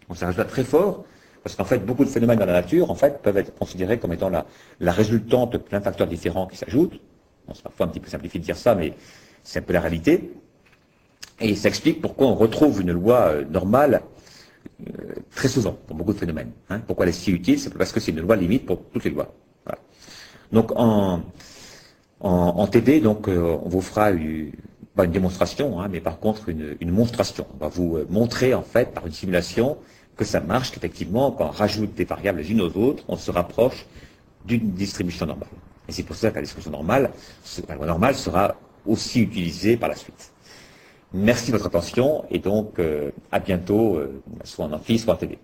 Donc 0.07 0.17
c'est 0.17 0.25
un 0.25 0.33
très 0.33 0.63
fort, 0.63 1.05
parce 1.43 1.55
qu'en 1.55 1.63
fait, 1.63 1.79
beaucoup 1.79 2.03
de 2.03 2.09
phénomènes 2.09 2.39
dans 2.39 2.45
la 2.45 2.53
nature, 2.53 2.93
peuvent 3.23 3.37
être 3.37 3.55
considérés 3.55 3.97
comme 3.97 4.13
étant 4.13 4.29
la, 4.29 4.91
résultante 4.91 5.53
de 5.53 5.57
plein 5.57 5.79
de 5.79 5.83
facteurs 5.83 6.07
différents 6.07 6.47
qui 6.47 6.57
s'ajoutent. 6.57 6.99
c'est 7.53 7.63
parfois 7.63 7.85
un 7.85 7.89
petit 7.89 7.99
peu 7.99 8.09
simplifié 8.09 8.39
de 8.39 8.45
dire 8.45 8.57
ça, 8.57 8.75
mais 8.75 8.93
c'est 9.43 9.59
un 9.59 9.61
peu 9.61 9.73
la 9.73 9.81
réalité. 9.81 10.33
Et 11.39 11.55
ça 11.55 11.69
explique 11.69 12.01
pourquoi 12.01 12.27
on 12.27 12.35
retrouve 12.35 12.81
une 12.81 12.91
loi 12.91 13.29
euh, 13.29 13.45
normale 13.45 14.01
euh, 14.87 15.15
très 15.33 15.47
souvent 15.47 15.77
pour 15.87 15.95
beaucoup 15.95 16.13
de 16.13 16.19
phénomènes. 16.19 16.51
Hein. 16.69 16.79
Pourquoi 16.85 17.05
elle 17.05 17.09
est 17.09 17.13
si 17.13 17.31
utile? 17.31 17.59
C'est 17.59 17.73
parce 17.73 17.91
que 17.91 17.99
c'est 17.99 18.11
une 18.11 18.21
loi 18.21 18.35
limite 18.35 18.65
pour 18.65 18.83
toutes 18.91 19.03
les 19.03 19.11
lois. 19.11 19.33
Donc 20.51 20.71
en, 20.75 21.21
TD, 22.67 23.01
euh, 23.03 23.57
on 23.63 23.69
vous 23.69 23.81
fera 23.81 24.11
une, 24.11 24.51
pas 24.95 25.05
une 25.05 25.11
démonstration, 25.11 25.79
hein, 25.79 25.87
mais 25.89 26.01
par 26.01 26.19
contre 26.19 26.49
une, 26.49 26.75
une, 26.79 26.91
monstration. 26.91 27.45
On 27.55 27.57
va 27.57 27.67
vous 27.69 27.99
montrer 28.09 28.53
en 28.53 28.61
fait 28.63 28.93
par 28.93 29.05
une 29.07 29.13
simulation 29.13 29.77
que 30.17 30.25
ça 30.25 30.39
marche, 30.39 30.71
qu'effectivement, 30.71 31.31
quand 31.31 31.47
on 31.47 31.51
rajoute 31.51 31.93
des 31.95 32.05
variables 32.05 32.39
les 32.39 32.51
unes 32.51 32.61
aux 32.61 32.77
autres, 32.77 33.03
on 33.07 33.15
se 33.15 33.31
rapproche 33.31 33.85
d'une 34.45 34.71
distribution 34.71 35.25
normale. 35.25 35.49
Et 35.87 35.91
c'est 35.91 36.03
pour 36.03 36.15
ça 36.15 36.29
que 36.29 36.35
la 36.35 36.41
distribution 36.41 36.71
normale, 36.71 37.11
la 37.67 37.75
loi 37.75 37.85
normale 37.85 38.15
sera 38.15 38.55
aussi 38.85 39.21
utilisée 39.21 39.77
par 39.77 39.89
la 39.89 39.95
suite. 39.95 40.31
Merci 41.13 41.47
de 41.47 41.57
votre 41.57 41.67
attention 41.67 42.23
et 42.29 42.39
donc 42.39 42.79
euh, 42.79 43.11
à 43.31 43.39
bientôt, 43.39 43.95
euh, 43.95 44.21
soit 44.43 44.65
en 44.65 44.71
amphi, 44.71 44.97
soit 44.97 45.13
en 45.13 45.17
télé. 45.17 45.39